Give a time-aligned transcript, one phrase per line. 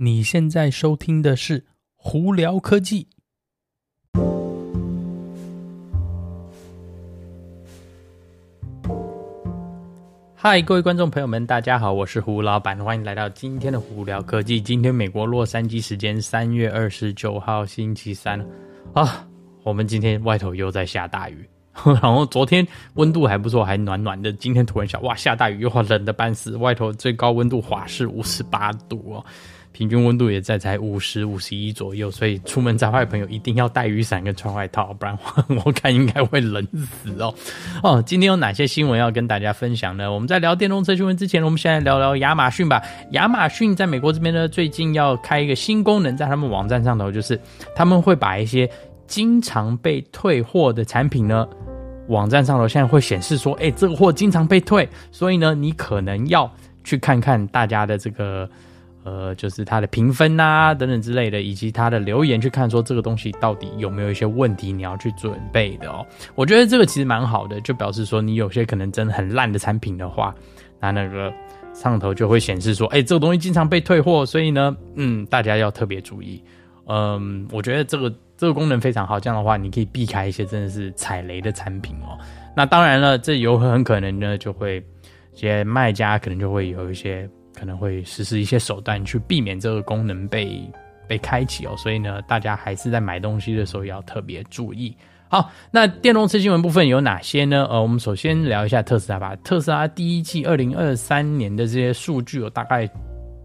[0.00, 1.66] 你现在收听的是
[1.96, 3.08] 胡聊科技。
[10.36, 14.60] 嗨，各位观众朋友们，大家好，我是胡老板，欢迎来到今天的胡聊科技。
[14.60, 18.40] 今天美国洛杉矶时间三月二十九号星期三
[18.92, 19.26] 啊，
[19.64, 21.44] 我们今天外头又在下大雨，
[22.00, 29.26] 然后昨天温度还不错，还暖暖的，今天突然下哇下大雨，又冷的半死，外头最高温度华氏五十八度哦。
[29.78, 35.16] 平均温度也在才五十五十一左右，所以出门在外的朋友一定要带雨伞跟穿外套，不然
[35.64, 37.32] 我看应该会冷死哦。
[37.84, 40.12] 哦，今天有哪些新闻要跟大家分享呢？
[40.12, 42.82] 我们在聊电动车新闻之前，我们现在聊聊亚马逊吧。
[43.12, 47.40] 亚马逊在美国这边呢，最近要开一个新功能，在他们网站上头，就是
[47.72, 48.68] 他们会把一些
[49.06, 51.46] 经常被退货的产品呢，
[52.08, 58.50] 网站上头现在会显示说，哎，这个货经常被退，所以呢，你可能要去看看大家的这个。
[59.04, 66.04] 呃，就是它的评分啊，等等之类的，以及它的留言，去看说这个东西到底有没有一些问题，你要去准备的哦。
[66.34, 70.34] 我觉得这个其实蛮好的，就表示说你有些可能真的很烂的产品的话，
[70.78, 71.32] 那那个
[71.72, 76.42] 上头就会显示说，哎，这个东西经常被退货，所以呢，嗯，大家要特别注意。
[76.86, 82.18] 嗯，我觉得这个这个功能非常好，这样的话你可以避开一些真的是踩雷的产品哦。
[82.54, 84.84] 那当然了，这有很可能呢，就会
[85.34, 87.26] 一些卖家可能就会有一些。
[87.58, 90.62] 可能会实施一些手段去避免这个功能被
[91.08, 94.96] 被开启哦，所以呢，大家还是在买东西的时候要特别注意。
[95.30, 97.66] 好，那电动车新闻部分有哪些呢？
[97.68, 99.34] 呃，我们首先聊一下特斯拉吧。
[99.44, 102.88] 特斯拉第一季二零二三年的这些数据有大概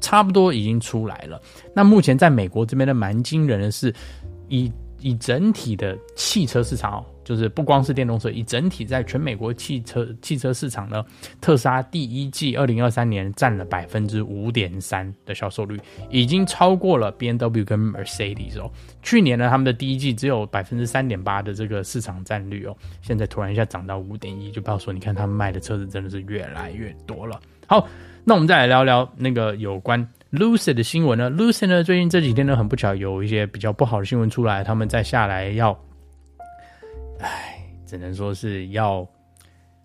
[0.00, 1.40] 差不多已经出来了。
[1.74, 3.92] 那目前在美国这边的蛮惊人的是，
[4.48, 4.70] 以
[5.02, 7.06] 以整体的汽车市场哦。
[7.24, 11.04] 就是不光是电动车，以整体在全美国汽车汽车市场呢，
[11.40, 15.78] 特斯拉第一季二零二三年占了百分之五点三的销售率，
[16.10, 18.68] 已经超过了 BMW 跟 Mercedes 哦。
[19.04, 27.40] 去年呢，他们的第一季只有百分之三点八的这个市场占率哦，现在突然一下涨到五点一，就不要说，你看他们卖的车子真的是越来越多了。
[27.68, 27.86] 好，
[28.24, 31.30] 那我们再来聊聊那个有关 Lucid 的新闻呢。
[31.30, 35.78] Lucid 呢，最近这几天呢，很不巧有一些比较不好的新闻出来，他们再下来要。
[37.20, 39.06] 唉，只能说是要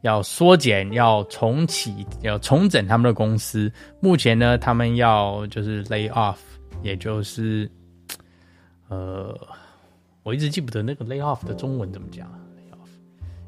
[0.01, 3.69] 要缩减，要重启，要重整他们的公司。
[3.99, 6.37] 目前呢，他们要就是 lay off，
[6.81, 7.69] 也就是
[8.87, 9.37] 呃，
[10.23, 12.25] 我一直记不得那个 lay off 的中文怎么讲。
[12.71, 12.77] 要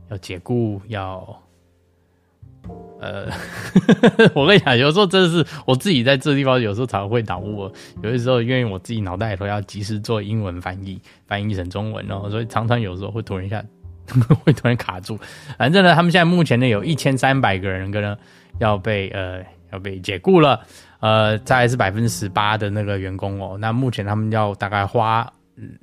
[0.10, 1.42] 要解雇，要
[3.00, 3.28] 呃，
[4.36, 7.72] 我跟你讲，有时候真的是我自己在这地方，有时候才会脑雾。
[8.04, 13.64] 有的时候，因为我自己脑袋里头要及时做英文翻译，翻译成中文哦，所以常常有时候会突然一下。
[14.44, 15.20] 会突然卡住，
[15.56, 18.18] 反正呢，他们现在目前呢有一千三百个人，可能
[18.58, 19.40] 要被呃
[19.72, 20.60] 要被解雇了，
[21.00, 23.56] 呃，再来是百分之十八的那个员工哦。
[23.62, 25.32] 那目前他们要大概花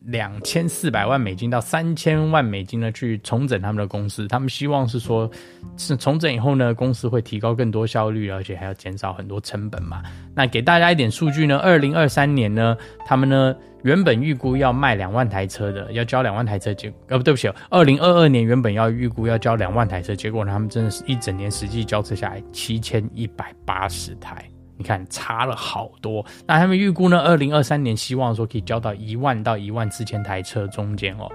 [0.05, 4.27] 两千四百万美金到三千万美金呢去重整他们的公司。
[4.29, 5.31] 他们希望是说，
[5.77, 10.03] 是重整以后呢，公司会提高更多效率，而且还要减少很多成本嘛。
[10.35, 12.77] 那给大家一点数据呢，二零二三年呢，
[13.07, 13.57] 他们呢。
[13.83, 24.45] 原本预估要卖两万台车的，要交两万台车，结呃不对不起，二零二二年原本要预估要交两万台车，结果呢，他们真的是一整年实际交车下来七千一百八十台，
[24.77, 26.25] 你看差了好多。
[26.47, 31.31] 那他们预估呢，二零二三年希望说可以交到一万到一万四千台车中间哦。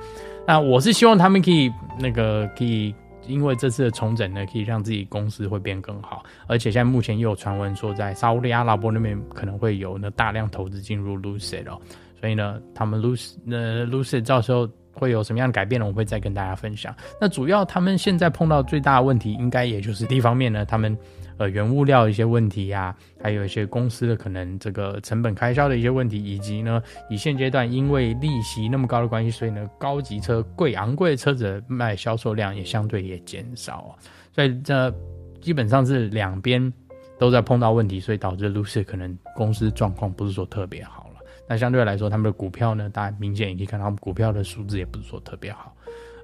[0.47, 2.93] 那我是希望他们可以那个可以。
[3.27, 11.79] 因为这次的重整呢，可以让自己公司会变更好，而且现在目前又有传闻说，在沙乌地阿拉伯那边可能会有呢大量投资进入 Lucid 哦，
[12.19, 15.85] 所以呢，他们 Lucid 呃 Lucid 到时候会有什么样的改变呢？
[15.85, 16.93] 我会再跟大家分享。
[17.21, 20.97] 那主要他们现在碰到最大的问题，应该也就是第一方面呢，他们。
[21.41, 26.79] 呃，原物料一些问题呀、啊，还有一些公司的可能这个成本开销的一些问题，以及呢，
[27.09, 33.97] 以现阶段因为利息那么高的关系，所以呢，高级车贵昂贵的车子卖销售量也相对也减少啊，
[34.31, 34.93] 所以这
[35.41, 36.71] 基本上是两边
[37.17, 41.21] 都在碰到问题，所以导致 Lucid 可能公司状况不是说特别好了。
[41.47, 45.75] 那相对来说，他们的股票呢，大家明显也可以看到，他们股票的数字也不是说特别好。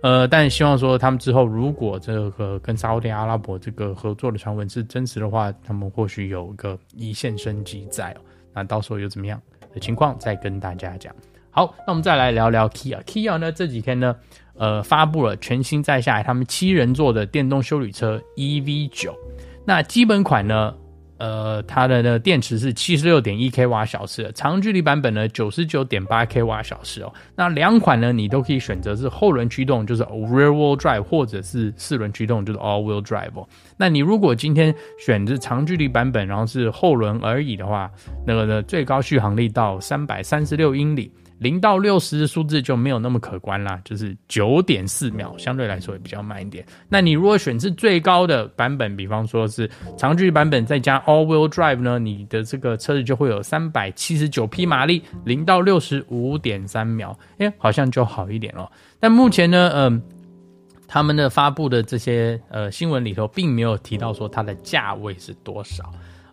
[0.02, 8.18] 呃，但希望说他们之后如果这个跟沙乌地阿拉伯这个合作的传闻是真实的话，他们或许有一个一线生机在哦。
[8.54, 9.42] 那到时候有怎么样
[9.74, 11.14] 的情况再跟大家讲。
[11.50, 13.02] 好，那我们再来聊聊 Kia。
[13.04, 14.16] Kia 呢，这几天呢，
[14.56, 19.12] 呃，发布了全新再下来他们七人座的电动休旅车 EV9。
[19.66, 20.76] 那基本款呢，
[21.18, 27.14] 呃，它的呢电池是七十六点一 k 瓦小时，长距离版本呢九十九点八 k 瓦小时哦。
[27.36, 33.48] 那两款呢，你都可以选择是后轮驱动，就是 rear wheel drive，或者是四轮驱动，就是 all wheel drive 哦。
[33.78, 37.92] 那你如果今天选择长距离版本，然后是后轮而已的话，
[38.26, 41.12] 那个呢最高续航力到三百三十六英里。
[41.40, 46.66] 零到六十的数字就没有那么可观啦，就是九点四秒，相对来说也比较慢一点。
[46.90, 58.72] 那你如果选是最高的版本，比方说是长距离版本再加 All Wheel Drive 呢，你的这个车子就会有三百七十九匹马力，零到六十五点三秒，哎，好像就好一点了。
[59.00, 60.02] 但目前呢，嗯、
[60.88, 65.84] 他们的发布的这些呃新闻里头，并没有提到说它的价位是多少。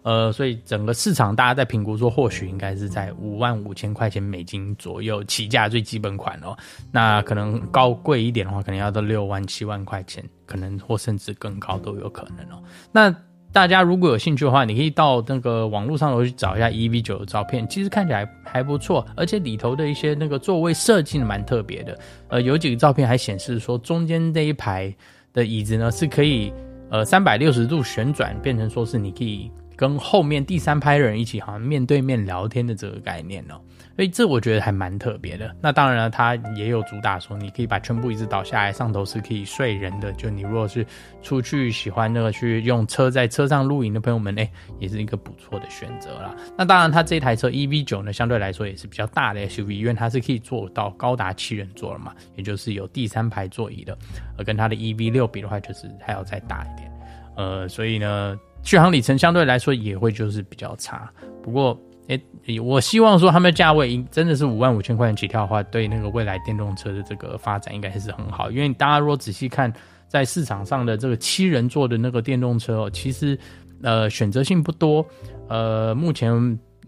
[0.05, 6.55] 呃，所以整个市场大家在评估说，或许应该是在五万五千块钱美金左右起价最基本款哦。
[6.93, 12.63] 那可能高贵一点的话，可能要到六万七万块钱，可能或甚至更高都有可能哦。
[12.93, 13.17] 那
[13.51, 21.99] 大家如果有兴趣的话，你可以到那个网络上头去找一下 EV9 的照片，其实看起来还不错，而且里头的一些那个座位设计蛮特别的。
[22.29, 24.95] 呃，有几个照片还显示说，中间这一排
[25.33, 26.53] 的椅子呢是可以
[26.91, 29.51] 呃三百六十度旋转，变成说是你可以。
[29.77, 33.61] 跟后面第三排人一起，好像面对面聊天的这个概念哦，
[33.97, 35.55] 所以这我觉得还蛮特别的。
[35.61, 40.13] 那当然了，它也有主打说，你可以把全部椅子倒下来，上头是可以睡人的。
[40.13, 40.87] 就你如果是
[41.23, 44.49] 出去喜欢那个去用车在车上露营的朋友们，哎，
[44.79, 46.35] 也是一个不错的选择啦。
[46.57, 53.97] 那当然，它这台车 EV9 呢，相对来说也是比较大的 SUV，因为它是可以做到高达七人座了嘛，也就是有第三排座椅的。
[54.39, 56.91] 而跟它的 EV6 比的话，就是还要再大一点。
[57.37, 58.39] 呃，所以呢。
[58.65, 61.09] 续航里程相对来说也会就是比较差，
[61.43, 61.79] 不过
[62.09, 68.51] 诶、我希望说他们的价位真的是五万五千块钱起跳的话，对那个未来电动车的这个发展应该还是很好。
[68.51, 69.73] 因为大家如果仔细看，
[70.07, 73.39] 在市场上的这个七人座的那个电动车哦，其实
[73.83, 75.05] 呃选择性不多。
[75.49, 76.31] 呃，目前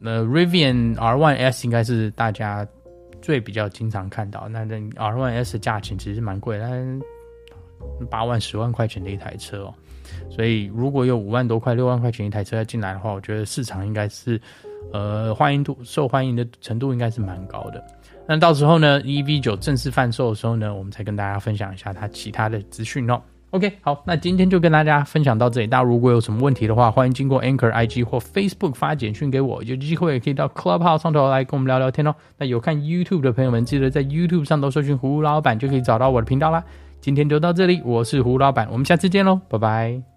[0.03, 2.67] 呃 Rivian R1S 应该是大家
[3.23, 7.01] 最比较经常看到，那那 R1S 的价钱其实蛮贵，但
[8.11, 9.75] 八万十万块钱的一台车哦。
[10.31, 14.41] 所以，如果有五万多块、六万块钱一台车要进来的话，我觉得市场应该是，
[14.93, 17.85] 呃，欢迎度、受欢迎的程度应该是蛮高的。
[18.27, 23.21] 那到时候呢，EV9 正式贩售的时候呢，我们才跟大家分享一下它其他的资讯哦。
[23.51, 25.67] OK，好，那今天就跟大家分享到这里。
[25.67, 32.15] 大家如果有什么问题的话，欢迎经过 Anchor IG 或 Facebook 发简讯给我，有机会也可以到 Clubhouse 上头来跟我们聊聊天哦。
[32.37, 36.63] 那有看 YouTube 的朋友们，记得在 YouTube 上头搜寻胡老板，就可以找到我的频道啦。
[37.07, 40.16] 今天就到这里，我是胡老板，我们下次见喽，拜拜。